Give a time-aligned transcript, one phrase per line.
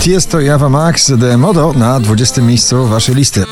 [0.00, 2.42] Tiesto Java Max de Modo na 20.
[2.42, 3.44] miejscu waszej listy.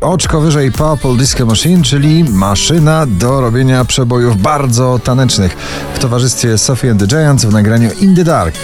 [0.00, 5.56] Oczko wyżej Purple Disco Machine, czyli maszyna do robienia przebojów bardzo tanecznych
[5.94, 8.54] w towarzystwie Sophie and the Giants w nagraniu In the Dark.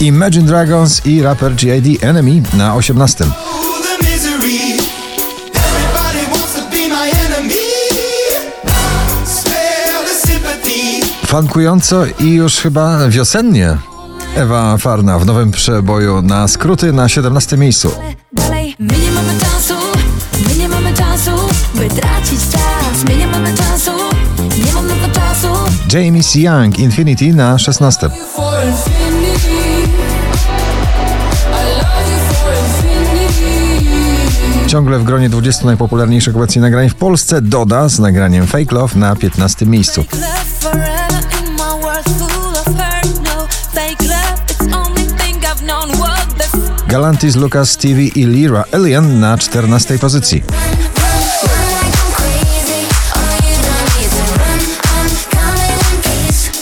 [0.00, 2.06] Imagine Dragons i raper G.I.D.
[2.08, 3.24] Enemy na 18.
[11.26, 13.76] Funkująco i już chyba wiosennie.
[14.36, 17.90] Ewa Farna w nowym przeboju na skróty na 17 miejscu.
[18.32, 19.74] Dalej, my nie mamy czasu,
[20.48, 21.30] my nie mamy czasu,
[21.74, 23.04] by tracić czas.
[23.08, 23.90] My nie mamy czasu,
[24.66, 25.48] nie mam na to czasu.
[25.92, 28.10] James Young Infinity na 16.
[34.70, 39.16] Ciągle w gronie 20 najpopularniejszych obecnie nagrań w Polsce Doda z nagraniem Fake Love na
[39.16, 40.04] 15 miejscu.
[40.62, 41.76] No
[46.88, 50.42] Galantis, Lucas, Stevie i Lyra Alien na 14 pozycji.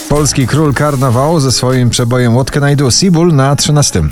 [0.09, 2.91] Polski król karnawału ze swoim przebojem What Can I Do?
[2.91, 4.03] Sibul na 13.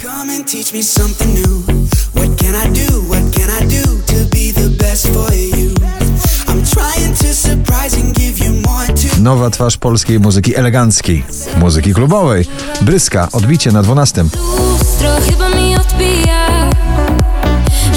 [9.28, 11.26] Nowa twarz polskiej muzyki eleganckiej,
[11.58, 12.46] muzyki klubowej.
[12.82, 14.24] Bryska, odbicie na 12.
[14.24, 16.70] Lustro chyba mi odbija.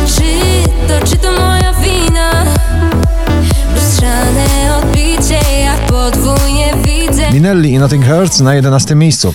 [0.07, 0.23] Czy
[0.89, 2.45] to, czy to moja wina?
[3.75, 7.33] Lustrzane odbicie, jak podwójnie widzę.
[7.33, 9.35] Minelli i Nothing Hurts na 11 miejscu.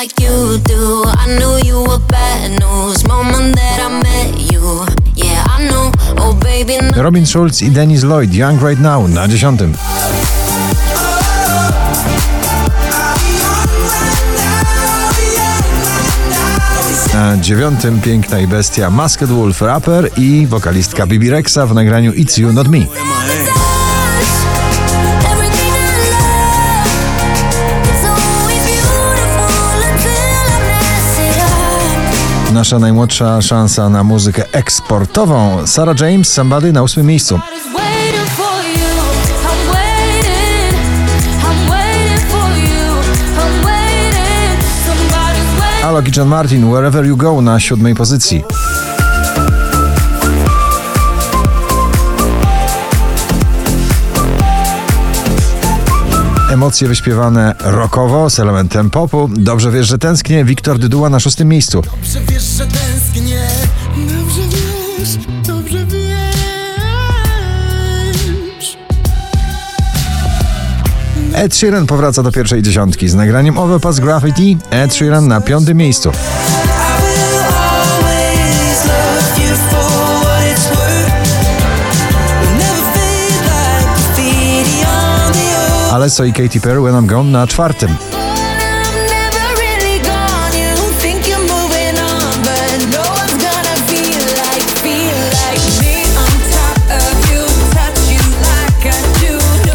[0.00, 1.02] Like you do.
[1.26, 3.04] I knew you were bad news.
[3.08, 4.86] Moment that I met you.
[5.16, 5.92] Yeah, I knew.
[6.18, 6.32] Oh,
[6.96, 7.02] no.
[7.02, 9.74] Robin Schulz i Dennis Lloyd, Young Right Now na 10.
[17.22, 22.40] Na dziewiątym piękna i bestia Masked Wolf Rapper i wokalistka Bibi Rexa w nagraniu It's
[22.40, 22.78] You Not Me.
[32.52, 37.40] Nasza najmłodsza szansa na muzykę eksportową Sarah James, Somebody na ósmym miejscu.
[45.92, 48.44] Alok i John Martin, Wherever You Go na siódmej pozycji.
[56.50, 59.30] Emocje wyśpiewane rockowo z elementem popu.
[59.36, 60.44] Dobrze wiesz, że tęsknię.
[60.44, 61.82] Wiktor Dyduła na szóstym miejscu.
[61.82, 63.48] Dobrze wiesz, że tęsknię.
[63.96, 64.41] Dobrze
[71.34, 74.58] Ed Sheeran powraca do pierwszej dziesiątki z nagraniem Overpass Graffiti.
[74.70, 76.12] Ed Sheeran na piątym miejscu.
[85.92, 88.11] Alesso i Katy Perry When I'm Gone na czwartym.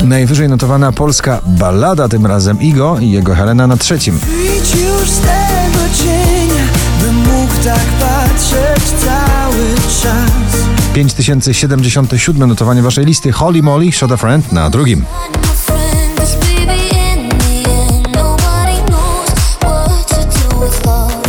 [0.07, 4.18] Najwyżej notowana polska ballada, tym razem Igo i jego Helena na trzecim.
[4.18, 6.63] Wyjdź już z tego cienia,
[7.02, 10.58] bym mógł tak patrzeć cały czas.
[10.93, 15.05] 5077 notowanie waszej listy Holly Molly, Shot a Friend na drugim.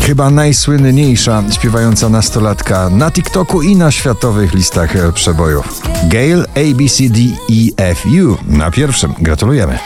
[0.08, 5.82] Chyba najsłynniejsza śpiewająca nastolatka na TikToku i na światowych listach e, przebojów.
[6.04, 9.14] Gail ABCDEFU na pierwszym.
[9.18, 9.78] Gratulujemy.